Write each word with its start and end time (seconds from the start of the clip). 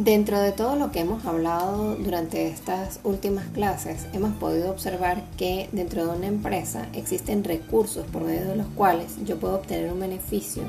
Dentro 0.00 0.40
de 0.40 0.52
todo 0.52 0.76
lo 0.76 0.90
que 0.92 1.00
hemos 1.00 1.26
hablado 1.26 1.94
durante 1.94 2.48
estas 2.48 3.00
últimas 3.04 3.44
clases, 3.48 4.06
hemos 4.14 4.32
podido 4.32 4.70
observar 4.70 5.22
que 5.36 5.68
dentro 5.72 6.06
de 6.06 6.16
una 6.16 6.26
empresa 6.26 6.88
existen 6.94 7.44
recursos 7.44 8.06
por 8.06 8.22
medio 8.22 8.46
de 8.48 8.56
los 8.56 8.66
cuales 8.68 9.18
yo 9.26 9.38
puedo 9.38 9.56
obtener 9.56 9.92
un 9.92 10.00
beneficio 10.00 10.62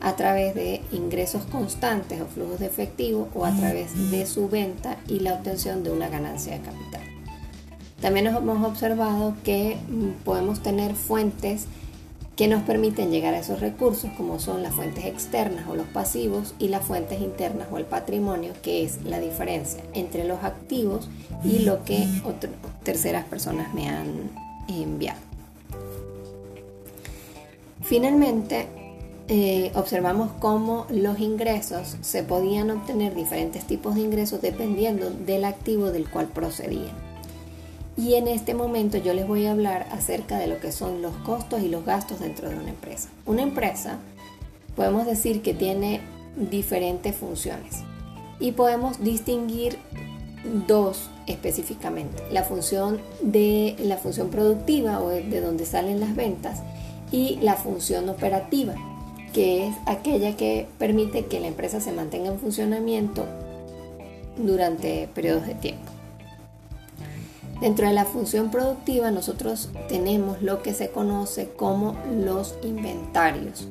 a 0.00 0.16
través 0.16 0.54
de 0.54 0.80
ingresos 0.90 1.44
constantes 1.44 2.22
o 2.22 2.24
flujos 2.24 2.60
de 2.60 2.66
efectivo 2.66 3.28
o 3.34 3.44
a 3.44 3.54
través 3.54 4.10
de 4.10 4.24
su 4.24 4.48
venta 4.48 4.96
y 5.06 5.20
la 5.20 5.34
obtención 5.34 5.84
de 5.84 5.90
una 5.90 6.08
ganancia 6.08 6.54
de 6.54 6.62
capital. 6.62 7.02
También 8.00 8.28
hemos 8.28 8.66
observado 8.66 9.34
que 9.44 9.76
mm, 9.76 10.24
podemos 10.24 10.62
tener 10.62 10.94
fuentes 10.94 11.66
que 12.36 12.48
nos 12.48 12.62
permiten 12.62 13.10
llegar 13.10 13.34
a 13.34 13.38
esos 13.38 13.60
recursos, 13.60 14.10
como 14.16 14.38
son 14.38 14.62
las 14.62 14.74
fuentes 14.74 15.04
externas 15.04 15.68
o 15.68 15.76
los 15.76 15.86
pasivos 15.86 16.54
y 16.58 16.68
las 16.68 16.84
fuentes 16.84 17.20
internas 17.20 17.68
o 17.70 17.78
el 17.78 17.84
patrimonio, 17.84 18.52
que 18.62 18.84
es 18.84 19.02
la 19.04 19.20
diferencia 19.20 19.82
entre 19.92 20.24
los 20.24 20.42
activos 20.42 21.08
y 21.44 21.60
lo 21.60 21.84
que 21.84 22.06
terceras 22.82 23.24
personas 23.26 23.74
me 23.74 23.88
han 23.88 24.30
enviado. 24.68 25.20
Finalmente, 27.82 28.66
eh, 29.28 29.70
observamos 29.74 30.30
cómo 30.40 30.86
los 30.88 31.20
ingresos 31.20 31.96
se 32.00 32.22
podían 32.22 32.70
obtener 32.70 33.14
diferentes 33.14 33.64
tipos 33.66 33.94
de 33.94 34.00
ingresos 34.00 34.40
dependiendo 34.40 35.10
del 35.10 35.44
activo 35.44 35.90
del 35.90 36.08
cual 36.08 36.28
procedían. 36.28 37.11
Y 37.96 38.14
en 38.14 38.26
este 38.26 38.54
momento 38.54 38.96
yo 38.98 39.12
les 39.12 39.26
voy 39.26 39.46
a 39.46 39.52
hablar 39.52 39.86
acerca 39.90 40.38
de 40.38 40.46
lo 40.46 40.58
que 40.60 40.72
son 40.72 41.02
los 41.02 41.14
costos 41.18 41.62
y 41.62 41.68
los 41.68 41.84
gastos 41.84 42.20
dentro 42.20 42.48
de 42.48 42.56
una 42.56 42.70
empresa. 42.70 43.08
Una 43.26 43.42
empresa 43.42 43.98
podemos 44.74 45.06
decir 45.06 45.42
que 45.42 45.52
tiene 45.52 46.00
diferentes 46.36 47.14
funciones 47.14 47.76
y 48.40 48.52
podemos 48.52 49.02
distinguir 49.02 49.78
dos 50.66 51.10
específicamente. 51.26 52.22
La 52.32 52.42
función 52.44 53.00
de 53.20 53.76
la 53.78 53.96
función 53.96 54.30
productiva 54.30 55.00
o 55.00 55.08
de 55.08 55.40
donde 55.40 55.66
salen 55.66 56.00
las 56.00 56.16
ventas 56.16 56.60
y 57.12 57.38
la 57.42 57.54
función 57.54 58.08
operativa, 58.08 58.74
que 59.32 59.68
es 59.68 59.74
aquella 59.86 60.36
que 60.36 60.66
permite 60.78 61.26
que 61.26 61.40
la 61.40 61.48
empresa 61.48 61.80
se 61.80 61.92
mantenga 61.92 62.30
en 62.32 62.38
funcionamiento 62.38 63.24
durante 64.36 65.08
periodos 65.14 65.46
de 65.46 65.54
tiempo. 65.54 65.90
Dentro 67.62 67.86
de 67.86 67.92
la 67.92 68.04
función 68.04 68.50
productiva 68.50 69.12
nosotros 69.12 69.68
tenemos 69.88 70.42
lo 70.42 70.64
que 70.64 70.74
se 70.74 70.90
conoce 70.90 71.48
como 71.54 71.94
los 72.10 72.56
inventarios. 72.64 73.68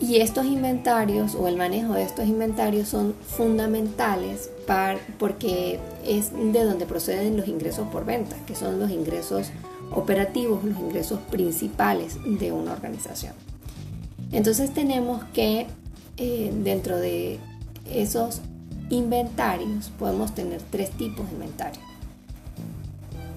Y 0.00 0.18
estos 0.18 0.46
inventarios 0.46 1.34
o 1.34 1.48
el 1.48 1.56
manejo 1.56 1.94
de 1.94 2.04
estos 2.04 2.28
inventarios 2.28 2.90
son 2.90 3.14
fundamentales 3.14 4.50
para, 4.68 5.00
porque 5.18 5.80
es 6.06 6.30
de 6.32 6.62
donde 6.62 6.86
proceden 6.86 7.36
los 7.36 7.48
ingresos 7.48 7.88
por 7.88 8.04
venta, 8.04 8.36
que 8.46 8.54
son 8.54 8.78
los 8.78 8.92
ingresos 8.92 9.48
operativos, 9.90 10.62
los 10.62 10.78
ingresos 10.78 11.18
principales 11.32 12.18
de 12.24 12.52
una 12.52 12.72
organización. 12.72 13.32
Entonces 14.30 14.72
tenemos 14.72 15.24
que 15.32 15.66
eh, 16.18 16.52
dentro 16.62 16.98
de 16.98 17.40
esos 17.92 18.42
inventarios 18.90 19.90
podemos 19.98 20.36
tener 20.36 20.62
tres 20.70 20.90
tipos 20.92 21.26
de 21.26 21.32
inventarios 21.32 21.87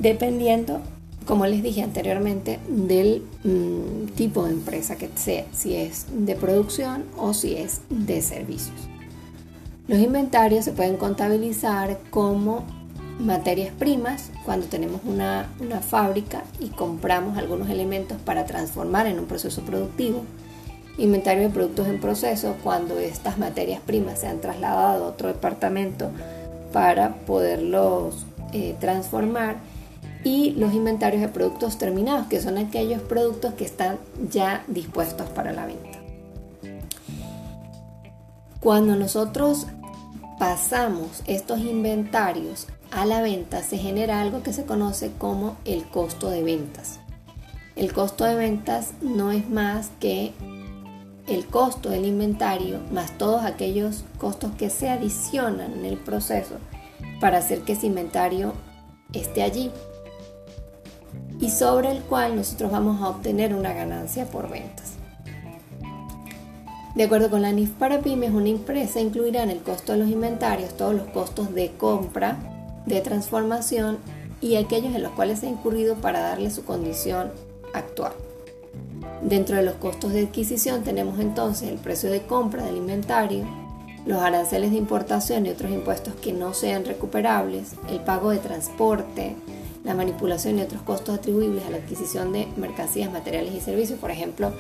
dependiendo, 0.02 0.82
como 1.26 1.46
les 1.46 1.62
dije 1.62 1.84
anteriormente, 1.84 2.60
del 2.68 3.24
mm, 3.44 4.16
tipo 4.16 4.44
de 4.44 4.52
empresa 4.52 4.96
que 4.96 5.10
sea, 5.16 5.46
si 5.54 5.76
es 5.76 6.08
de 6.12 6.36
producción 6.36 7.06
o 7.18 7.34
si 7.34 7.56
es 7.56 7.82
de 7.90 8.22
servicios. 8.22 8.76
Los 9.88 10.00
inventarios 10.00 10.66
se 10.66 10.72
pueden 10.72 10.98
contabilizar 10.98 12.00
como 12.10 12.64
materias 13.20 13.72
primas 13.78 14.32
cuando 14.46 14.66
tenemos 14.66 15.02
una, 15.06 15.50
una, 15.60 15.80
fábrica 15.80 16.44
y 16.60 16.70
compramos 16.70 17.38
algunos 17.38 17.70
elementos 17.70 18.18
para 18.22 18.46
transformar 18.46 19.06
en 19.06 19.20
un 19.20 19.26
proceso 19.26 19.62
productivo. 19.62 20.24
Inventario 20.98 21.44
de 21.44 21.50
productos 21.50 21.88
en 21.88 22.00
proceso 22.00 22.56
cuando 22.64 22.98
estas 23.00 23.38
materias 23.38 23.82
primas 23.86 24.20
se 24.20 24.28
han 24.28 24.42
trasladado 24.42 25.06
a 25.06 25.08
otro 25.10 25.28
departamento 25.28 26.10
para 26.74 27.16
poderlos 27.26 28.26
eh, 28.54 28.76
transformar 28.80 29.58
y 30.24 30.52
los 30.52 30.74
inventarios 30.74 31.22
de 31.22 31.28
productos 31.28 31.78
terminados, 31.78 32.28
que 32.28 32.42
son 32.42 32.58
aquellos 32.58 33.02
productos 33.02 33.54
que 33.56 33.66
están 33.66 33.98
ya 34.30 34.64
dispuestos 34.68 35.30
para 35.30 35.52
la 35.52 35.66
venta. 35.66 36.00
Cuando 38.60 38.96
nosotros 38.96 39.66
pasamos 40.38 41.24
estos 41.26 41.60
inventarios 41.60 42.68
a 42.92 43.06
la 43.06 43.22
venta, 43.22 43.64
se 43.64 43.78
genera 43.78 44.22
algo 44.22 44.44
que 44.44 44.54
se 44.54 44.66
conoce 44.66 45.12
como 45.18 45.56
el 45.66 45.86
costo 45.86 46.30
de 46.30 46.44
ventas. 46.44 47.00
El 47.76 47.94
costo 47.94 48.26
de 48.26 48.36
ventas 48.36 48.92
no 49.02 49.32
es 49.32 49.50
más 49.50 49.90
que 50.00 50.34
el 51.28 51.46
costo 51.46 51.90
del 51.90 52.06
inventario 52.06 52.80
más 52.92 53.18
todos 53.18 53.44
aquellos 53.44 54.04
costos 54.18 54.52
que 54.58 54.70
se 54.70 54.90
adicionan 54.90 55.74
en 55.74 55.86
el 55.86 55.98
proceso 55.98 56.56
para 57.20 57.38
hacer 57.38 57.62
que 57.62 57.74
ese 57.74 57.88
inventario 57.88 58.54
esté 59.14 59.44
allí 59.44 59.72
y 61.42 61.50
sobre 61.50 61.92
el 61.92 62.02
cual 62.04 62.36
nosotros 62.36 62.72
vamos 62.72 63.02
a 63.02 63.10
obtener 63.10 63.54
una 63.54 63.74
ganancia 63.74 64.26
por 64.26 64.50
ventas. 64.50 64.94
De 66.96 67.04
acuerdo 67.04 67.30
con 67.30 67.42
la 67.42 67.52
NIF 67.52 67.72
para 67.72 68.00
pymes, 68.00 68.32
una 68.32 68.50
empresa 68.50 69.00
incluirá 69.00 69.44
en 69.44 69.50
el 69.50 69.60
costo 69.60 69.94
de 69.94 69.98
los 69.98 70.10
inventarios 70.10 70.76
todos 70.78 70.94
los 70.94 71.08
costos 71.08 71.54
de 71.54 71.72
compra, 71.72 72.38
de 72.86 73.02
transformación 73.02 73.98
y 74.40 74.56
aquellos 74.56 74.94
en 74.96 75.04
los 75.04 75.14
cuales 75.14 75.40
se 75.40 75.48
ha 75.48 75.50
incurrido 75.50 75.96
para 75.96 76.20
darle 76.20 76.52
su 76.52 76.64
condición 76.64 77.32
actual. 77.74 78.14
Dentro 79.22 79.56
de 79.56 79.64
los 79.64 79.76
costos 79.76 80.14
de 80.14 80.22
adquisición 80.22 80.84
tenemos 80.84 81.20
entonces 81.20 81.70
el 81.70 81.78
precio 81.78 82.12
de 82.12 82.24
compra 82.24 82.64
del 82.64 82.78
inventario, 82.78 83.46
los 84.06 84.22
aranceles 84.22 84.72
de 84.72 84.78
importación 84.78 85.46
y 85.46 85.50
otros 85.50 85.72
impuestos 85.72 86.16
que 86.16 86.34
no 86.34 86.54
sean 86.54 86.86
recuperables, 86.86 87.74
el 87.90 88.00
pago 88.00 88.32
de 88.32 88.40
transporte, 88.40 89.36
la 89.84 89.94
manipulación 89.94 90.60
y 90.60 90.62
otros 90.62 90.82
costos 90.82 91.16
atribuibles 91.16 91.66
a 91.66 91.70
la 91.70 91.78
adquisición 91.78 92.32
de 92.34 92.48
mercancías, 92.58 93.12
materiales 93.12 93.54
y 93.54 93.62
servicios. 93.62 94.00
Por 94.00 94.12
ejemplo, 94.12 94.52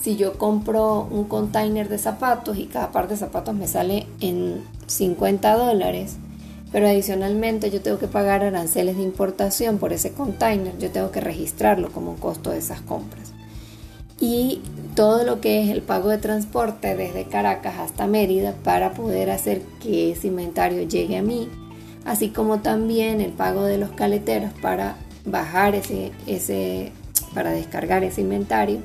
si 0.00 0.16
yo 0.16 0.38
compro 0.38 1.06
un 1.10 1.24
container 1.24 1.88
de 1.88 1.98
zapatos 1.98 2.58
y 2.58 2.66
cada 2.66 2.90
par 2.90 3.08
de 3.08 3.16
zapatos 3.16 3.54
me 3.54 3.68
sale 3.68 4.06
en 4.20 4.62
50 4.86 5.56
dólares, 5.56 6.16
pero 6.72 6.88
adicionalmente 6.88 7.70
yo 7.70 7.82
tengo 7.82 7.98
que 7.98 8.08
pagar 8.08 8.42
aranceles 8.42 8.96
de 8.96 9.02
importación 9.02 9.78
por 9.78 9.92
ese 9.92 10.12
container, 10.12 10.76
yo 10.78 10.90
tengo 10.90 11.10
que 11.10 11.20
registrarlo 11.20 11.92
como 11.92 12.12
un 12.12 12.16
costo 12.16 12.50
de 12.50 12.58
esas 12.58 12.80
compras. 12.80 13.32
Y 14.18 14.60
todo 14.94 15.24
lo 15.24 15.40
que 15.40 15.62
es 15.62 15.70
el 15.70 15.82
pago 15.82 16.08
de 16.08 16.18
transporte 16.18 16.96
desde 16.96 17.24
Caracas 17.24 17.74
hasta 17.78 18.06
Mérida 18.06 18.54
para 18.62 18.94
poder 18.94 19.30
hacer 19.30 19.62
que 19.82 20.12
ese 20.12 20.28
inventario 20.28 20.82
llegue 20.82 21.16
a 21.16 21.22
mí 21.22 21.48
así 22.04 22.30
como 22.30 22.60
también 22.60 23.20
el 23.20 23.32
pago 23.32 23.64
de 23.64 23.78
los 23.78 23.90
caleteros 23.90 24.52
para 24.60 24.96
bajar 25.24 25.74
ese, 25.74 26.12
ese 26.26 26.92
para 27.34 27.50
descargar 27.50 28.04
ese 28.04 28.20
inventario 28.20 28.80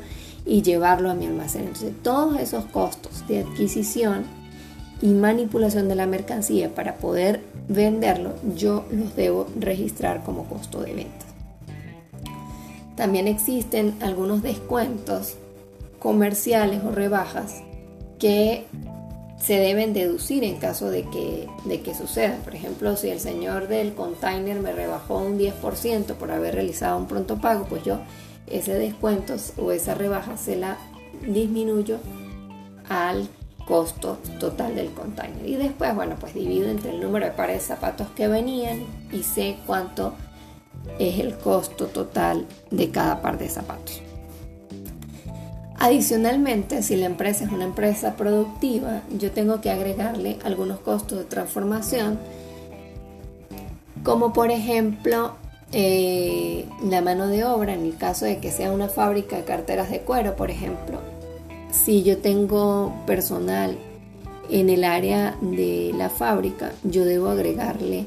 y 0.46 0.62
llevarlo 0.62 1.10
a 1.10 1.14
mi 1.14 1.26
almacén. 1.26 1.64
Entonces, 1.64 1.94
todos 2.02 2.40
esos 2.40 2.66
costos 2.66 3.28
de 3.28 3.40
adquisición 3.42 4.24
y 5.02 5.08
manipulación 5.08 5.90
de 5.90 5.96
la 5.96 6.08
mercancía 6.08 6.74
para 6.74 6.96
poder 6.96 7.44
venderlo, 7.68 8.34
yo 8.56 8.86
los 8.92 9.16
debo 9.16 9.48
registrar 9.60 10.24
como 10.24 10.46
costo 10.46 10.82
de 10.82 10.94
venta. 10.94 11.26
También 12.96 13.28
existen 13.28 13.96
algunos 14.02 14.42
descuentos 14.42 15.36
comerciales 16.00 16.84
o 16.84 16.92
rebajas 16.92 17.62
que 18.18 18.66
se 19.40 19.60
deben 19.60 19.94
deducir 19.94 20.44
en 20.44 20.58
caso 20.58 20.90
de 20.90 21.04
que, 21.04 21.48
de 21.66 21.82
que 21.82 21.94
suceda. 21.94 22.38
Por 22.44 22.56
ejemplo, 22.56 22.96
si 22.98 23.10
el 23.10 23.20
señor 23.20 23.68
del 23.68 23.94
container 23.94 24.60
me 24.60 24.72
rebajó 24.72 25.20
un 25.20 25.38
10% 25.38 26.16
por 26.16 26.32
haber 26.32 26.56
realizado 26.56 26.98
un 26.98 27.08
pronto 27.08 27.40
pago, 27.40 27.66
pues 27.66 27.84
yo 27.84 28.00
ese 28.48 28.74
descuento 28.74 29.36
o 29.58 29.72
esa 29.72 29.94
rebaja 29.94 30.38
se 30.38 30.56
la 30.56 30.78
disminuyo 31.22 32.00
al 32.90 33.28
costo 33.68 34.18
total 34.40 34.76
del 34.76 34.92
container. 34.92 35.46
Y 35.46 35.56
después, 35.56 35.94
bueno, 35.94 36.16
pues 36.20 36.34
divido 36.34 36.70
entre 36.70 36.92
el 36.92 37.02
número 37.02 37.26
de 37.26 37.32
pares 37.32 37.62
de 37.62 37.68
zapatos 37.68 38.08
que 38.16 38.28
venían 38.28 38.86
y 39.12 39.24
sé 39.24 39.58
cuánto 39.68 40.14
es 41.00 41.20
el 41.20 41.38
costo 41.38 41.88
total 41.88 42.48
de 42.72 42.90
cada 42.92 43.22
par 43.22 43.38
de 43.38 43.50
zapatos. 43.50 44.02
Adicionalmente, 45.80 46.82
si 46.82 46.96
la 46.96 47.06
empresa 47.06 47.44
es 47.44 47.52
una 47.52 47.66
empresa 47.66 48.16
productiva, 48.16 49.04
yo 49.20 49.32
tengo 49.32 49.62
que 49.62 49.70
agregarle 49.70 50.38
algunos 50.44 50.80
costos 50.80 51.20
de 51.20 51.26
transformación, 51.26 52.18
como 54.04 54.34
por 54.34 54.50
ejemplo 54.50 55.36
eh, 55.72 56.66
la 56.84 57.02
mano 57.02 57.28
de 57.28 57.44
obra, 57.44 57.76
en 57.76 57.86
el 57.86 57.96
caso 57.96 58.26
de 58.26 58.40
que 58.40 58.52
sea 58.52 58.72
una 58.72 58.88
fábrica 58.88 59.36
de 59.36 59.44
carteras 59.44 59.92
de 59.92 60.00
cuero, 60.00 60.36
por 60.36 60.50
ejemplo. 60.50 61.00
Si 61.70 62.02
yo 62.02 62.18
tengo 62.18 62.94
personal 63.06 63.78
en 64.50 64.70
el 64.70 64.84
área 64.84 65.36
de 65.42 65.92
la 65.96 66.10
fábrica, 66.10 66.72
yo 66.84 67.06
debo 67.06 67.30
agregarle 67.30 68.06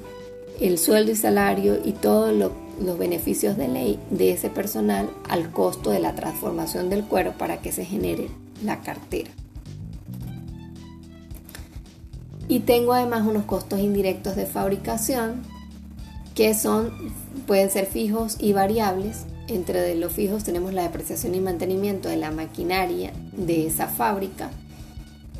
el 0.60 0.78
sueldo 0.78 1.12
y 1.12 1.16
salario 1.16 1.78
y 1.84 1.92
todos 1.92 2.34
los 2.80 2.98
beneficios 2.98 3.56
de 3.56 3.68
ley 3.68 3.98
de 4.10 4.32
ese 4.32 4.50
personal 4.50 5.08
al 5.28 5.50
costo 5.50 5.90
de 5.90 6.00
la 6.00 6.14
transformación 6.14 6.90
del 6.90 7.04
cuero 7.04 7.34
para 7.36 7.60
que 7.60 7.72
se 7.72 7.84
genere 7.84 8.28
la 8.64 8.80
cartera. 8.80 9.30
Y 12.48 12.60
tengo 12.60 12.94
además 12.94 13.26
unos 13.26 13.44
costos 13.44 13.78
indirectos 13.78 14.34
de 14.34 14.46
fabricación 14.46 15.42
que 16.34 16.54
son, 16.54 16.90
pueden 17.46 17.70
ser 17.70 17.86
fijos 17.86 18.36
y 18.40 18.52
variables. 18.52 19.26
Entre 19.46 19.94
los 19.94 20.12
fijos 20.12 20.44
tenemos 20.44 20.72
la 20.72 20.82
depreciación 20.82 21.34
y 21.34 21.40
mantenimiento 21.40 22.08
de 22.08 22.16
la 22.16 22.30
maquinaria 22.30 23.12
de 23.32 23.66
esa 23.66 23.86
fábrica 23.86 24.50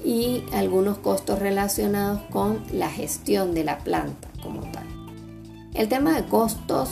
y 0.05 0.45
algunos 0.53 0.99
costos 0.99 1.39
relacionados 1.39 2.21
con 2.31 2.63
la 2.73 2.91
gestión 2.91 3.55
de 3.55 3.65
la 3.65 3.79
planta 3.79 4.29
como 4.43 4.61
tal. 4.73 4.85
El 5.75 5.89
tema 5.89 6.15
de 6.15 6.27
costos 6.27 6.91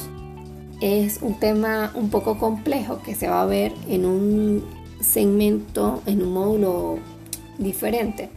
es 0.80 1.18
un 1.22 1.34
tema 1.34 1.92
un 1.94 2.10
poco 2.10 2.38
complejo 2.38 3.02
que 3.02 3.14
se 3.14 3.28
va 3.28 3.42
a 3.42 3.46
ver 3.46 3.72
en 3.88 4.06
un 4.06 4.64
segmento, 5.00 6.02
en 6.06 6.22
un 6.22 6.32
módulo 6.32 6.98
diferente, 7.58 8.30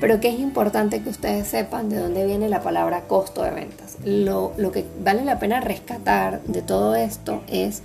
pero 0.00 0.20
que 0.20 0.28
es 0.28 0.40
importante 0.40 1.02
que 1.02 1.10
ustedes 1.10 1.46
sepan 1.46 1.88
de 1.88 1.98
dónde 1.98 2.26
viene 2.26 2.48
la 2.48 2.62
palabra 2.62 3.02
costo 3.02 3.42
de 3.42 3.50
ventas. 3.50 3.98
Lo, 4.04 4.54
que 4.72 4.84
vale 5.02 5.24
la 5.24 5.38
pena 5.38 5.60
rescatar 5.60 6.42
de 6.44 6.62
todo 6.62 6.94
esto 6.94 7.42
es 7.46 7.82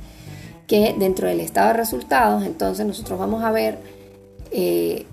que 0.68 0.95
dentro 0.98 1.27
del 1.27 1.39
estado 1.39 1.69
de 1.69 1.74
resultados, 1.74 2.44
entonces 2.44 2.86
nosotros 2.86 3.19
vamos 3.19 3.44
a 3.44 3.51
ver 3.51 3.77
eh, 4.51 5.06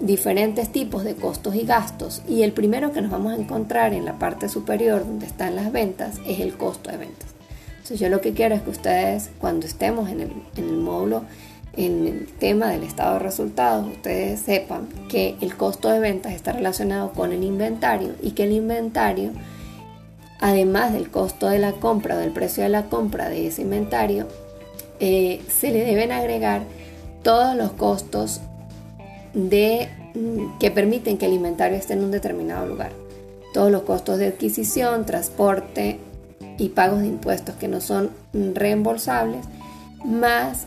diferentes 0.00 0.70
tipos 0.70 1.04
de 1.04 1.16
costos 1.16 1.54
y 1.54 1.66
gastos 1.66 2.22
y 2.28 2.42
el 2.42 2.52
primero 2.52 2.92
que 2.92 3.02
nos 3.02 3.10
vamos 3.10 3.32
a 3.32 3.36
encontrar 3.36 3.92
en 3.92 4.04
la 4.04 4.18
parte 4.18 4.48
superior 4.48 5.04
donde 5.04 5.26
están 5.26 5.56
las 5.56 5.72
ventas 5.72 6.16
es 6.26 6.40
el 6.40 6.56
costo 6.56 6.90
de 6.90 6.98
ventas. 6.98 7.37
Entonces 7.88 8.06
yo 8.06 8.10
lo 8.10 8.20
que 8.20 8.34
quiero 8.34 8.54
es 8.54 8.60
que 8.60 8.68
ustedes 8.68 9.30
cuando 9.38 9.66
estemos 9.66 10.10
en 10.10 10.20
el, 10.20 10.30
en 10.56 10.68
el 10.68 10.76
módulo, 10.76 11.22
en 11.74 12.06
el 12.06 12.26
tema 12.26 12.68
del 12.68 12.82
estado 12.82 13.14
de 13.14 13.20
resultados, 13.20 13.86
ustedes 13.86 14.40
sepan 14.40 14.90
que 15.08 15.36
el 15.40 15.56
costo 15.56 15.88
de 15.88 15.98
ventas 15.98 16.34
está 16.34 16.52
relacionado 16.52 17.12
con 17.12 17.32
el 17.32 17.42
inventario 17.42 18.10
y 18.22 18.32
que 18.32 18.44
el 18.44 18.52
inventario, 18.52 19.30
además 20.38 20.92
del 20.92 21.10
costo 21.10 21.48
de 21.48 21.60
la 21.60 21.72
compra 21.72 22.16
o 22.16 22.18
del 22.18 22.30
precio 22.30 22.62
de 22.62 22.68
la 22.68 22.90
compra 22.90 23.30
de 23.30 23.46
ese 23.46 23.62
inventario, 23.62 24.28
eh, 25.00 25.40
se 25.48 25.72
le 25.72 25.82
deben 25.82 26.12
agregar 26.12 26.64
todos 27.22 27.56
los 27.56 27.72
costos 27.72 28.42
de, 29.32 29.88
mm, 30.14 30.58
que 30.58 30.70
permiten 30.70 31.16
que 31.16 31.24
el 31.24 31.32
inventario 31.32 31.78
esté 31.78 31.94
en 31.94 32.04
un 32.04 32.10
determinado 32.10 32.66
lugar. 32.66 32.92
Todos 33.54 33.72
los 33.72 33.80
costos 33.84 34.18
de 34.18 34.26
adquisición, 34.26 35.06
transporte 35.06 36.00
y 36.58 36.70
pagos 36.70 37.00
de 37.00 37.06
impuestos 37.06 37.54
que 37.56 37.68
no 37.68 37.80
son 37.80 38.10
reembolsables, 38.32 39.44
más 40.04 40.66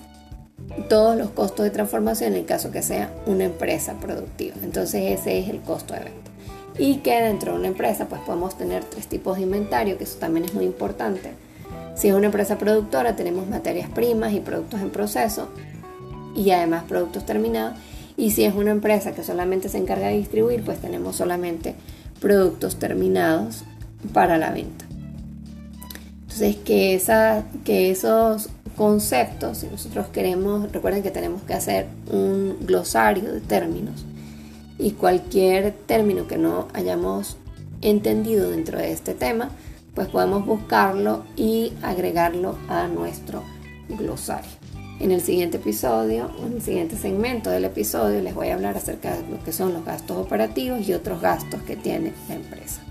todos 0.90 1.18
los 1.18 1.30
costos 1.32 1.66
de 1.66 1.72
transformación 1.72 2.34
en 2.34 2.40
el 2.40 2.46
caso 2.46 2.72
que 2.72 2.82
sea 2.82 3.14
una 3.26 3.46
empresa 3.46 3.96
productiva. 4.00 4.56
Entonces 4.64 5.20
ese 5.20 5.40
es 5.40 5.50
el 5.50 5.62
costo 5.62 5.94
de 5.94 6.02
venta. 6.02 6.32
Y 6.78 6.98
que 6.98 7.22
dentro 7.22 7.54
de 7.54 7.60
una 7.60 7.68
empresa 7.68 8.08
pues 8.08 8.22
podemos 8.22 8.58
tener 8.58 8.84
tres 8.86 9.08
tipos 9.08 9.38
de 9.38 9.44
inventario, 9.44 9.98
que 9.98 10.06
eso 10.06 10.18
también 10.18 10.46
es 10.46 10.54
muy 10.54 10.66
importante. 10.66 11.32
Si 11.96 12.08
es 12.08 12.14
una 12.14 12.28
empresa 12.28 12.58
productora 12.58 13.16
tenemos 13.16 13.48
materias 13.48 13.90
primas 13.90 14.34
y 14.34 14.40
productos 14.40 14.80
en 14.82 14.90
proceso 14.90 15.50
y 16.36 16.52
además 16.52 16.86
productos 16.88 17.26
terminados. 17.26 17.78
Y 18.18 18.32
si 18.32 18.46
es 18.46 18.54
una 18.54 18.72
empresa 18.72 19.14
que 19.14 19.24
solamente 19.24 19.68
se 19.70 19.78
encarga 19.78 20.08
de 20.08 20.18
distribuir, 20.18 20.64
pues 20.64 20.80
tenemos 20.80 21.16
solamente 21.16 21.76
productos 22.20 22.78
terminados 22.78 23.64
para 24.14 24.38
la 24.38 24.52
venta. 24.52 24.86
Entonces, 26.42 26.64
que, 26.64 26.96
esa, 26.96 27.44
que 27.64 27.92
esos 27.92 28.50
conceptos, 28.76 29.60
si 29.60 29.68
nosotros 29.68 30.08
queremos, 30.08 30.72
recuerden 30.72 31.04
que 31.04 31.12
tenemos 31.12 31.44
que 31.44 31.54
hacer 31.54 31.86
un 32.12 32.58
glosario 32.62 33.32
de 33.32 33.42
términos 33.42 34.08
y 34.80 34.94
cualquier 34.94 35.72
término 35.86 36.28
que 36.28 36.40
no 36.40 36.68
hayamos 36.74 37.38
entendido 37.84 38.50
dentro 38.50 38.80
de 38.80 38.92
este 38.92 39.14
tema, 39.14 39.52
pues 39.94 40.08
podemos 40.08 40.44
buscarlo 40.44 41.26
y 41.36 41.74
agregarlo 41.84 42.58
a 42.70 42.88
nuestro 42.88 43.44
glosario. 43.90 44.50
En 45.00 45.12
el 45.12 45.22
siguiente 45.22 45.58
episodio, 45.58 46.32
en 46.44 46.54
el 46.54 46.62
siguiente 46.64 46.98
segmento 46.98 47.52
del 47.52 47.66
episodio, 47.66 48.20
les 48.20 48.34
voy 48.34 48.48
a 48.48 48.56
hablar 48.56 48.78
acerca 48.78 49.16
de 49.16 49.30
lo 49.30 49.44
que 49.44 49.52
son 49.52 49.74
los 49.74 49.86
gastos 49.86 50.18
operativos 50.18 50.90
y 50.90 50.94
otros 50.96 51.22
gastos 51.22 51.62
que 51.62 51.76
tiene 51.76 52.14
la 52.28 52.34
empresa. 52.34 52.82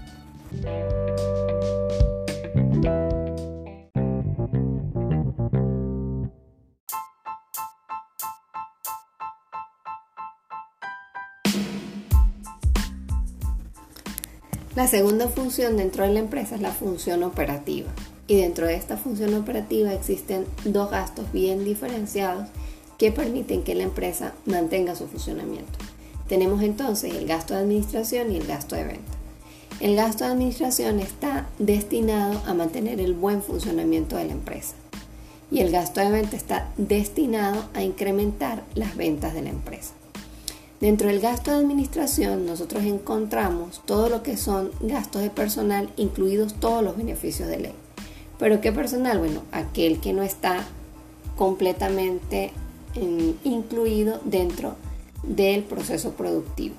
La 14.81 14.89
segunda 14.89 15.29
función 15.29 15.77
dentro 15.77 16.05
de 16.05 16.15
la 16.15 16.21
empresa 16.21 16.55
es 16.55 16.63
la 16.63 16.71
función 16.71 17.23
operativa 17.23 17.91
y 18.27 18.37
dentro 18.37 18.67
de 18.67 18.77
esta 18.77 18.97
función 18.97 19.35
operativa 19.35 19.93
existen 19.93 20.47
dos 20.65 20.91
gastos 20.91 21.31
bien 21.33 21.67
diferenciados 21.67 22.49
que 22.97 23.13
permiten 23.13 23.63
que 23.63 23.75
la 23.75 23.83
empresa 23.83 24.33
mantenga 24.47 24.95
su 24.95 25.07
funcionamiento. 25.07 25.79
Tenemos 26.31 26.63
entonces 26.63 27.15
el 27.15 27.27
gasto 27.27 27.53
de 27.53 27.61
administración 27.61 28.33
y 28.33 28.39
el 28.39 28.47
gasto 28.47 28.75
de 28.75 28.85
venta. 28.85 29.13
El 29.81 29.97
gasto 29.97 30.25
de 30.25 30.31
administración 30.31 30.99
está 30.99 31.47
destinado 31.59 32.41
a 32.47 32.55
mantener 32.55 33.03
el 33.03 33.13
buen 33.13 33.43
funcionamiento 33.43 34.17
de 34.17 34.25
la 34.25 34.33
empresa 34.33 34.77
y 35.51 35.61
el 35.61 35.71
gasto 35.71 36.01
de 36.01 36.11
venta 36.11 36.39
está 36.39 36.71
destinado 36.79 37.69
a 37.75 37.83
incrementar 37.83 38.65
las 38.75 38.97
ventas 38.97 39.35
de 39.35 39.43
la 39.43 39.51
empresa. 39.51 40.00
Dentro 40.81 41.09
del 41.09 41.21
gasto 41.21 41.51
de 41.51 41.59
administración 41.59 42.47
nosotros 42.47 42.85
encontramos 42.85 43.83
todo 43.85 44.09
lo 44.09 44.23
que 44.23 44.39
son 44.39 44.71
gastos 44.81 45.21
de 45.21 45.29
personal, 45.29 45.91
incluidos 45.97 46.55
todos 46.55 46.83
los 46.83 46.97
beneficios 46.97 47.49
de 47.49 47.59
ley. 47.59 47.75
Pero 48.39 48.63
¿qué 48.63 48.73
personal? 48.73 49.19
Bueno, 49.19 49.43
aquel 49.53 50.01
que 50.01 50.15
no 50.15 50.23
está 50.23 50.65
completamente 51.37 52.53
mm, 52.97 53.47
incluido 53.47 54.21
dentro 54.25 54.77
del 55.23 55.65
proceso 55.65 56.13
productivo. 56.13 56.77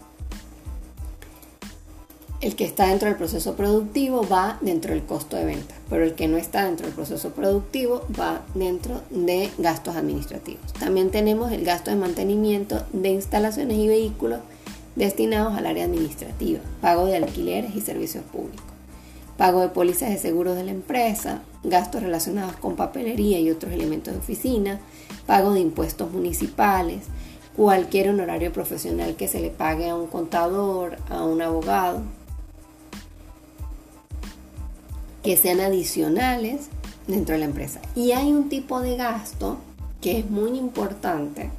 El 2.41 2.55
que 2.55 2.65
está 2.65 2.87
dentro 2.87 3.07
del 3.07 3.17
proceso 3.17 3.55
productivo 3.55 4.27
va 4.27 4.57
dentro 4.61 4.93
del 4.93 5.03
costo 5.03 5.37
de 5.37 5.45
venta, 5.45 5.75
pero 5.89 6.03
el 6.03 6.15
que 6.15 6.27
no 6.27 6.37
está 6.37 6.65
dentro 6.65 6.87
del 6.87 6.95
proceso 6.95 7.29
productivo 7.29 8.03
va 8.19 8.41
dentro 8.55 9.01
de 9.11 9.51
gastos 9.59 9.95
administrativos. 9.95 10.73
También 10.73 11.11
tenemos 11.11 11.51
el 11.51 11.63
gasto 11.63 11.91
de 11.91 11.97
mantenimiento 11.97 12.83
de 12.93 13.09
instalaciones 13.09 13.77
y 13.77 13.87
vehículos 13.87 14.39
destinados 14.95 15.55
al 15.55 15.67
área 15.67 15.85
administrativa, 15.85 16.61
pago 16.81 17.05
de 17.05 17.17
alquileres 17.17 17.75
y 17.75 17.81
servicios 17.81 18.23
públicos 18.23 18.71
pago 19.41 19.61
de 19.61 19.69
pólizas 19.69 20.11
de 20.11 20.19
seguros 20.19 20.55
de 20.55 20.63
la 20.63 20.69
empresa, 20.69 21.41
gastos 21.63 22.03
relacionados 22.03 22.55
con 22.57 22.75
papelería 22.75 23.39
y 23.39 23.49
otros 23.49 23.73
elementos 23.73 24.13
de 24.13 24.19
oficina, 24.19 24.79
pago 25.25 25.53
de 25.53 25.61
impuestos 25.61 26.11
municipales, 26.11 27.05
cualquier 27.55 28.09
honorario 28.09 28.53
profesional 28.53 29.15
que 29.15 29.27
se 29.27 29.41
le 29.41 29.49
pague 29.49 29.89
a 29.89 29.95
un 29.95 30.05
contador, 30.05 30.97
a 31.09 31.23
un 31.23 31.41
abogado, 31.41 32.03
que 35.23 35.37
sean 35.37 35.59
adicionales 35.59 36.67
dentro 37.07 37.33
de 37.33 37.39
la 37.39 37.45
empresa. 37.45 37.81
Y 37.95 38.11
hay 38.11 38.31
un 38.31 38.49
tipo 38.49 38.81
de 38.81 38.95
gasto 38.95 39.57
que 40.01 40.19
es 40.19 40.29
muy 40.29 40.57
importante 40.57 41.51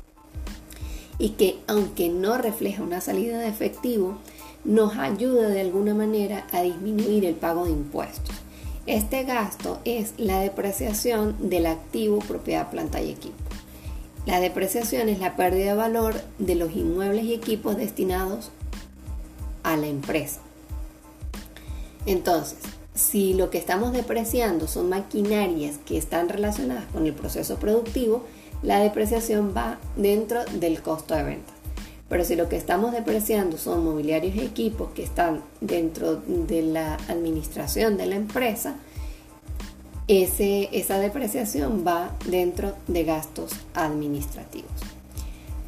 y 1.19 1.31
que 1.31 1.59
aunque 1.69 2.09
no 2.09 2.39
refleja 2.39 2.83
una 2.83 3.01
salida 3.01 3.39
de 3.39 3.49
efectivo, 3.49 4.19
nos 4.65 4.97
ayuda 4.97 5.49
de 5.49 5.61
alguna 5.61 5.95
manera 5.95 6.47
a 6.53 6.63
disminuir 6.63 7.25
el 7.25 7.35
pago 7.35 7.65
de 7.65 7.73
impuestos. 7.73 8.35
Este 8.87 9.23
gasto 9.23 9.79
es 9.85 10.15
la 10.17 10.41
depreciación 10.41 11.37
del 11.49 11.67
activo 11.67 12.19
propiedad 12.19 12.71
planta 12.71 13.01
y 13.01 13.11
equipo. 13.11 13.37
La 14.27 14.41
depreciación 14.41 15.09
es 15.09 15.19
la 15.21 15.37
pérdida 15.37 15.71
de 15.71 15.77
valor 15.77 16.15
de 16.39 16.55
los 16.55 16.73
inmuebles 16.75 17.25
y 17.25 17.35
equipos 17.35 17.77
destinados 17.77 18.51
a 19.63 19.77
la 19.77 19.87
empresa. 19.87 20.41
Entonces, 22.07 22.59
si 22.95 23.35
lo 23.35 23.51
que 23.51 23.59
estamos 23.59 23.93
depreciando 23.93 24.69
son 24.69 24.89
maquinarias 24.89 25.79
que 25.87 25.97
están 25.97 26.29
relacionadas 26.29 26.85
con 26.93 27.07
el 27.07 27.15
proceso 27.15 27.57
productivo, 27.57 28.25
la 28.63 28.79
depreciación 28.79 29.55
va 29.57 29.79
dentro 29.97 30.45
del 30.45 30.83
costo 30.83 31.15
de 31.15 31.23
venta. 31.23 31.53
Pero 32.09 32.25
si 32.25 32.37
lo 32.37 32.49
que 32.49 32.57
estamos 32.57 32.93
depreciando 32.93 33.57
son 33.57 33.85
mobiliarios 33.85 34.35
y 34.35 34.41
equipos 34.41 34.91
que 34.93 35.03
están 35.03 35.43
dentro 35.61 36.17
de 36.17 36.63
la 36.63 36.97
administración 37.09 37.97
de 37.97 38.07
la 38.07 38.17
empresa, 38.17 38.77
esa 40.09 40.99
depreciación 40.99 41.85
va 41.87 42.15
dentro 42.27 42.75
de 42.87 43.05
gastos 43.05 43.53
administrativos. 43.73 44.71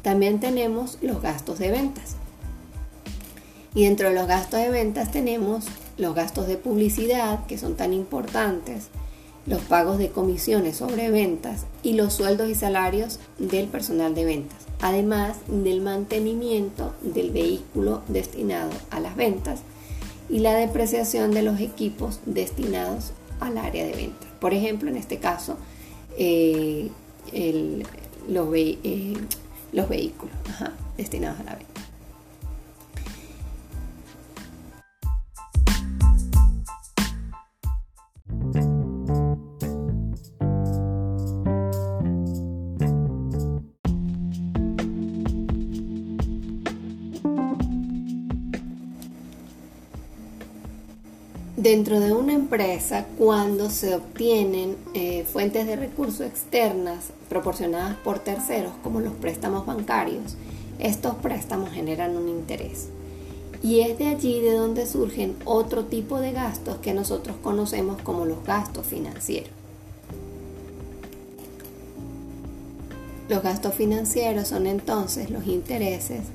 También 0.03 0.39
tenemos 0.39 0.99
los 1.01 1.19
gastos 1.19 1.57
de 1.57 1.71
ventas. 1.71 2.15
Y 3.73 3.85
dentro 3.85 4.09
de 4.09 4.15
los 4.15 4.27
gastos 4.27 4.59
de 4.59 4.69
ventas 4.69 5.11
tenemos 5.11 5.65
los 5.97 6.15
gastos 6.15 6.47
de 6.47 6.57
publicidad, 6.57 7.45
que 7.45 7.57
son 7.57 7.75
tan 7.75 7.93
importantes, 7.93 8.89
los 9.45 9.61
pagos 9.61 9.97
de 9.97 10.09
comisiones 10.09 10.77
sobre 10.77 11.11
ventas 11.11 11.65
y 11.83 11.93
los 11.93 12.13
sueldos 12.13 12.49
y 12.49 12.55
salarios 12.55 13.19
del 13.37 13.67
personal 13.67 14.15
de 14.15 14.25
ventas, 14.25 14.57
además 14.81 15.37
del 15.47 15.81
mantenimiento 15.81 16.93
del 17.01 17.31
vehículo 17.31 18.01
destinado 18.07 18.71
a 18.89 18.99
las 18.99 19.15
ventas 19.15 19.61
y 20.29 20.39
la 20.39 20.53
depreciación 20.55 21.31
de 21.31 21.43
los 21.43 21.59
equipos 21.59 22.19
destinados 22.25 23.11
al 23.39 23.57
área 23.57 23.85
de 23.85 23.93
ventas. 23.93 24.29
Por 24.39 24.53
ejemplo, 24.53 24.89
en 24.89 24.97
este 24.97 25.17
caso, 25.19 25.57
eh, 26.17 26.89
los, 28.27 28.47
eh, 28.55 29.13
los, 29.73 29.89
vehículos 29.89 30.35
destinados 30.97 31.39
a 31.41 31.43
la 31.43 31.55
venta. 31.55 31.81
Dentro 51.65 51.99
de 51.99 52.13
una 52.13 52.33
empresa, 52.33 53.07
cuando 53.17 53.71
se 53.71 53.95
obtienen 53.95 54.75
eh, 54.93 55.23
fuentes 55.23 55.65
de 55.65 55.75
recursos 55.75 56.21
externas 56.21 57.05
proporcionadas 57.27 57.95
por 57.95 58.19
terceros, 58.19 58.73
como 58.83 58.99
los 58.99 59.13
préstamos 59.13 59.65
bancarios, 59.65 60.35
estos 60.77 61.15
préstamos 61.15 61.71
generan 61.71 62.17
un 62.17 62.29
interés. 62.29 62.89
Y 63.63 63.79
es 63.79 63.97
de 63.97 64.09
allí 64.09 64.41
de 64.41 64.53
donde 64.53 64.85
surgen 64.85 65.35
otro 65.43 65.85
tipo 65.85 66.19
de 66.19 66.33
gastos 66.33 66.77
que 66.77 66.93
nosotros 66.93 67.35
conocemos 67.41 67.99
como 67.99 68.25
los 68.25 68.43
gastos 68.43 68.85
financieros. 68.85 69.49
Los 73.27 73.41
gastos 73.41 73.73
financieros 73.73 74.49
son 74.49 74.67
entonces 74.67 75.31
los 75.31 75.47
intereses 75.47 76.25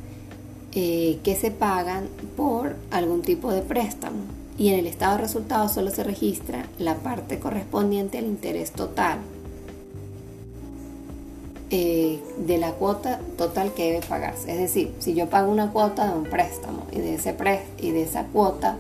eh, 0.72 1.20
que 1.22 1.37
se 1.37 1.52
pagan 1.52 2.08
por 2.37 2.75
algún 2.90 3.22
tipo 3.22 3.52
de 3.52 3.62
préstamo 3.62 4.39
y 4.59 4.69
en 4.69 4.78
el 4.78 4.87
estado 4.87 5.16
de 5.16 5.23
resultados 5.23 5.73
solo 5.73 5.90
se 5.90 6.04
registra 6.04 6.66
la 6.78 6.97
parte 6.97 7.38
correspondiente 7.38 8.19
al 8.19 8.26
interés 8.26 8.73
total 8.73 9.19
eh, 11.71 12.19
de 12.38 12.59
la 12.59 12.73
cuota 12.73 13.21
total 13.38 13.73
que 13.73 13.92
debe 13.92 14.07
pagarse. 14.07 14.50
Es 14.52 14.59
decir, 14.59 14.92
si 14.99 15.14
yo 15.14 15.28
pago 15.30 15.50
una 15.50 15.71
cuota 15.71 16.09
de 16.11 16.19
un 16.19 16.25
préstamo 16.25 16.87
y 16.90 16.99
de, 16.99 17.14
ese 17.14 17.35
y 17.78 17.90
de 17.92 18.02
esa 18.02 18.25
cuota 18.25 18.76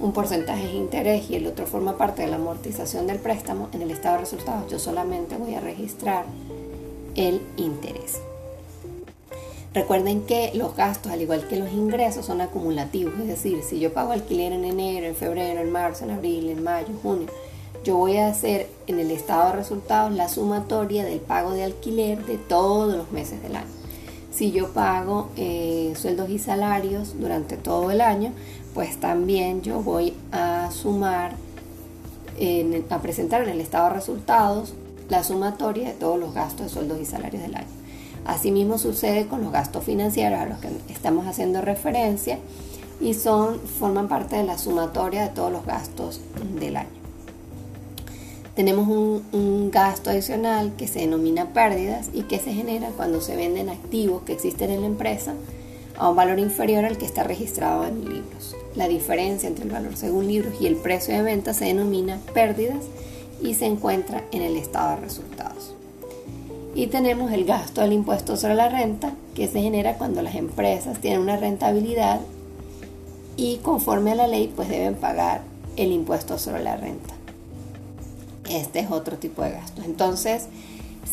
un 0.00 0.12
porcentaje 0.12 0.66
de 0.66 0.72
interés 0.72 1.30
y 1.30 1.36
el 1.36 1.46
otro 1.46 1.66
forma 1.66 1.96
parte 1.96 2.22
de 2.22 2.28
la 2.28 2.36
amortización 2.36 3.06
del 3.06 3.18
préstamo, 3.18 3.68
en 3.72 3.82
el 3.82 3.90
estado 3.92 4.16
de 4.16 4.22
resultados 4.22 4.70
yo 4.70 4.78
solamente 4.78 5.36
voy 5.36 5.54
a 5.54 5.60
registrar 5.60 6.24
el 7.14 7.40
interés. 7.56 8.20
Recuerden 9.74 10.22
que 10.22 10.52
los 10.54 10.76
gastos, 10.76 11.10
al 11.10 11.20
igual 11.20 11.48
que 11.48 11.56
los 11.56 11.72
ingresos, 11.72 12.26
son 12.26 12.40
acumulativos, 12.40 13.14
es 13.18 13.26
decir, 13.26 13.60
si 13.68 13.80
yo 13.80 13.92
pago 13.92 14.12
alquiler 14.12 14.52
en 14.52 14.64
enero, 14.64 15.06
en 15.06 15.16
febrero, 15.16 15.60
en 15.60 15.72
marzo, 15.72 16.04
en 16.04 16.12
abril, 16.12 16.48
en 16.48 16.62
mayo, 16.62 16.94
junio, 17.02 17.26
yo 17.82 17.96
voy 17.96 18.16
a 18.18 18.28
hacer 18.28 18.68
en 18.86 19.00
el 19.00 19.10
estado 19.10 19.50
de 19.50 19.56
resultados 19.56 20.14
la 20.14 20.28
sumatoria 20.28 21.04
del 21.04 21.18
pago 21.18 21.50
de 21.50 21.64
alquiler 21.64 22.24
de 22.24 22.38
todos 22.38 22.96
los 22.96 23.10
meses 23.10 23.42
del 23.42 23.56
año. 23.56 23.66
Si 24.30 24.52
yo 24.52 24.72
pago 24.72 25.30
eh, 25.36 25.92
sueldos 25.96 26.30
y 26.30 26.38
salarios 26.38 27.18
durante 27.18 27.56
todo 27.56 27.90
el 27.90 28.00
año, 28.00 28.32
pues 28.74 29.00
también 29.00 29.62
yo 29.62 29.80
voy 29.82 30.14
a 30.30 30.70
sumar, 30.70 31.34
a 32.90 32.98
presentar 33.00 33.42
en 33.42 33.48
el 33.48 33.60
estado 33.60 33.88
de 33.88 33.94
resultados 33.94 34.74
la 35.08 35.24
sumatoria 35.24 35.88
de 35.88 35.94
todos 35.94 36.18
los 36.18 36.32
gastos 36.32 36.66
de 36.66 36.72
sueldos 36.72 37.00
y 37.00 37.04
salarios 37.04 37.42
del 37.42 37.56
año. 37.56 37.83
Asimismo 38.24 38.78
sucede 38.78 39.26
con 39.26 39.42
los 39.42 39.52
gastos 39.52 39.84
financieros 39.84 40.40
a 40.40 40.46
los 40.46 40.58
que 40.58 40.68
estamos 40.88 41.26
haciendo 41.26 41.60
referencia 41.60 42.38
y 43.00 43.14
son, 43.14 43.60
forman 43.60 44.08
parte 44.08 44.36
de 44.36 44.44
la 44.44 44.56
sumatoria 44.56 45.22
de 45.22 45.28
todos 45.28 45.52
los 45.52 45.66
gastos 45.66 46.20
del 46.58 46.76
año. 46.76 46.88
Tenemos 48.54 48.88
un, 48.88 49.24
un, 49.32 49.70
gasto 49.72 50.10
adicional 50.10 50.74
que 50.76 50.86
se 50.86 51.00
denomina 51.00 51.52
pérdidas 51.52 52.08
y 52.14 52.22
que 52.22 52.38
se 52.38 52.52
genera 52.52 52.90
cuando 52.90 53.20
se 53.20 53.34
venden 53.34 53.68
activos 53.68 54.22
que 54.22 54.32
existen 54.32 54.70
en 54.70 54.82
la 54.82 54.86
empresa 54.86 55.34
a 55.98 56.08
un 56.08 56.16
valor 56.16 56.38
inferior 56.38 56.84
al 56.84 56.96
que 56.96 57.04
está 57.04 57.24
registrado 57.24 57.84
en 57.84 58.04
libros. 58.04 58.56
La 58.76 58.88
diferencia 58.88 59.48
entre 59.48 59.64
el 59.64 59.70
valor 59.70 59.96
según 59.96 60.28
libros 60.28 60.54
y 60.60 60.66
el 60.66 60.76
precio 60.76 61.14
de 61.14 61.22
venta 61.22 61.52
se 61.52 61.66
denomina 61.66 62.20
pérdidas 62.32 62.84
y 63.42 63.54
se 63.54 63.66
encuentra 63.66 64.24
en 64.32 64.42
el 64.42 64.56
estado 64.56 64.96
de 64.96 65.02
resultados. 65.02 65.73
Y 66.74 66.88
tenemos 66.88 67.30
el 67.32 67.44
gasto 67.44 67.82
del 67.82 67.92
impuesto 67.92 68.36
sobre 68.36 68.56
la 68.56 68.68
renta, 68.68 69.12
que 69.34 69.46
se 69.46 69.62
genera 69.62 69.96
cuando 69.96 70.22
las 70.22 70.34
empresas 70.34 70.98
tienen 71.00 71.20
una 71.20 71.36
rentabilidad 71.36 72.20
y 73.36 73.58
conforme 73.58 74.12
a 74.12 74.16
la 74.16 74.26
ley 74.26 74.52
pues 74.54 74.68
deben 74.68 74.94
pagar 74.96 75.42
el 75.76 75.92
impuesto 75.92 76.38
sobre 76.38 76.62
la 76.62 76.76
renta. 76.76 77.14
Este 78.50 78.80
es 78.80 78.90
otro 78.90 79.16
tipo 79.16 79.42
de 79.42 79.52
gastos. 79.52 79.84
Entonces, 79.84 80.48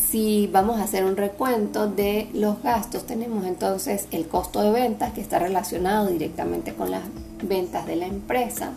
si 0.10 0.48
vamos 0.52 0.80
a 0.80 0.84
hacer 0.84 1.06
un 1.06 1.16
recuento 1.16 1.88
de 1.88 2.28
los 2.34 2.62
gastos, 2.64 3.06
tenemos 3.06 3.46
entonces 3.46 4.08
el 4.12 4.28
costo 4.28 4.62
de 4.62 4.72
ventas 4.72 5.14
que 5.14 5.22
está 5.22 5.40
relacionado 5.40 6.08
directamente 6.08 6.74
con 6.74 6.92
las 6.92 7.04
ventas 7.44 7.86
de 7.86 7.96
la 7.96 8.08
empresa 8.08 8.74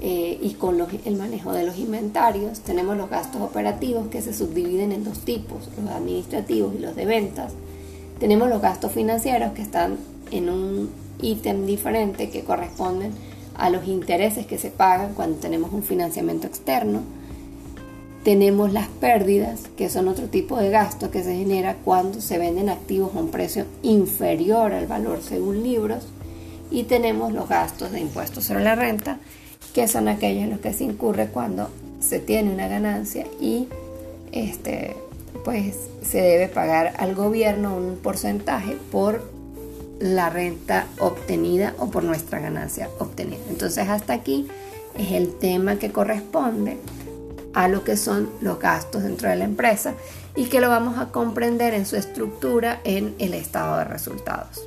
eh, 0.00 0.38
y 0.42 0.54
con 0.54 0.78
el 1.04 1.16
manejo 1.16 1.52
de 1.52 1.64
los 1.64 1.78
inventarios. 1.78 2.60
Tenemos 2.60 2.96
los 2.96 3.08
gastos 3.08 3.40
operativos 3.40 4.08
que 4.08 4.22
se 4.22 4.34
subdividen 4.34 4.92
en 4.92 5.04
dos 5.04 5.20
tipos, 5.20 5.68
los 5.82 5.90
administrativos 5.90 6.74
y 6.74 6.80
los 6.80 6.94
de 6.96 7.06
ventas. 7.06 7.52
Tenemos 8.18 8.48
los 8.48 8.62
gastos 8.62 8.92
financieros 8.92 9.52
que 9.52 9.62
están 9.62 9.96
en 10.30 10.48
un 10.48 10.90
ítem 11.20 11.66
diferente 11.66 12.30
que 12.30 12.42
corresponden 12.42 13.12
a 13.54 13.70
los 13.70 13.86
intereses 13.86 14.46
que 14.46 14.58
se 14.58 14.70
pagan 14.70 15.14
cuando 15.14 15.38
tenemos 15.38 15.72
un 15.72 15.82
financiamiento 15.82 16.46
externo. 16.46 17.02
Tenemos 18.22 18.72
las 18.72 18.88
pérdidas, 18.88 19.62
que 19.76 19.88
son 19.88 20.08
otro 20.08 20.26
tipo 20.26 20.56
de 20.56 20.70
gasto 20.70 21.10
que 21.10 21.22
se 21.22 21.36
genera 21.36 21.76
cuando 21.84 22.20
se 22.20 22.38
venden 22.38 22.68
activos 22.68 23.14
a 23.14 23.20
un 23.20 23.30
precio 23.30 23.66
inferior 23.82 24.72
al 24.72 24.86
valor 24.86 25.20
según 25.22 25.62
libros. 25.62 26.08
Y 26.70 26.84
tenemos 26.84 27.32
los 27.32 27.48
gastos 27.48 27.92
de 27.92 28.00
impuestos 28.00 28.44
sobre 28.44 28.64
la 28.64 28.74
renta, 28.74 29.20
que 29.76 29.88
son 29.88 30.08
aquellos 30.08 30.44
en 30.44 30.50
los 30.52 30.60
que 30.60 30.72
se 30.72 30.84
incurre 30.84 31.26
cuando 31.26 31.68
se 32.00 32.18
tiene 32.18 32.50
una 32.50 32.66
ganancia 32.66 33.26
y 33.38 33.68
este, 34.32 34.96
pues 35.44 35.76
se 36.02 36.22
debe 36.22 36.48
pagar 36.48 36.94
al 36.96 37.14
gobierno 37.14 37.76
un 37.76 37.98
porcentaje 37.98 38.78
por 38.90 39.30
la 40.00 40.30
renta 40.30 40.86
obtenida 40.98 41.74
o 41.78 41.90
por 41.90 42.04
nuestra 42.04 42.40
ganancia 42.40 42.88
obtenida. 42.98 43.42
Entonces 43.50 43.86
hasta 43.86 44.14
aquí 44.14 44.48
es 44.96 45.12
el 45.12 45.34
tema 45.34 45.76
que 45.76 45.92
corresponde 45.92 46.78
a 47.52 47.68
lo 47.68 47.84
que 47.84 47.98
son 47.98 48.30
los 48.40 48.58
gastos 48.58 49.02
dentro 49.02 49.28
de 49.28 49.36
la 49.36 49.44
empresa 49.44 49.92
y 50.34 50.46
que 50.46 50.62
lo 50.62 50.70
vamos 50.70 50.96
a 50.96 51.12
comprender 51.12 51.74
en 51.74 51.84
su 51.84 51.96
estructura 51.96 52.80
en 52.84 53.14
el 53.18 53.34
estado 53.34 53.76
de 53.76 53.84
resultados. 53.84 54.66